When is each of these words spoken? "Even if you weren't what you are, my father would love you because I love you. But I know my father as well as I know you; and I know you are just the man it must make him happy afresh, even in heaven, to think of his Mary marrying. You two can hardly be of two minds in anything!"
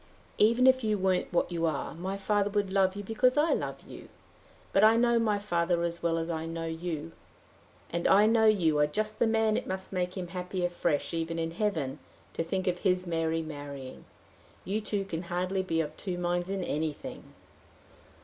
"Even 0.39 0.65
if 0.65 0.83
you 0.83 0.97
weren't 0.97 1.31
what 1.31 1.51
you 1.51 1.67
are, 1.67 1.93
my 1.93 2.17
father 2.17 2.49
would 2.49 2.73
love 2.73 2.95
you 2.95 3.03
because 3.03 3.37
I 3.37 3.53
love 3.53 3.83
you. 3.87 4.09
But 4.73 4.83
I 4.83 4.97
know 4.97 5.19
my 5.19 5.37
father 5.37 5.83
as 5.83 6.01
well 6.01 6.17
as 6.17 6.27
I 6.27 6.47
know 6.47 6.65
you; 6.65 7.11
and 7.91 8.07
I 8.07 8.25
know 8.25 8.45
you 8.47 8.79
are 8.79 8.87
just 8.87 9.19
the 9.19 9.27
man 9.27 9.55
it 9.55 9.67
must 9.67 9.93
make 9.93 10.17
him 10.17 10.29
happy 10.29 10.65
afresh, 10.65 11.13
even 11.13 11.37
in 11.37 11.51
heaven, 11.51 11.99
to 12.33 12.41
think 12.43 12.65
of 12.65 12.79
his 12.79 13.05
Mary 13.05 13.43
marrying. 13.43 14.05
You 14.65 14.81
two 14.81 15.05
can 15.05 15.21
hardly 15.21 15.61
be 15.61 15.81
of 15.81 15.95
two 15.97 16.17
minds 16.17 16.49
in 16.49 16.63
anything!" 16.63 17.35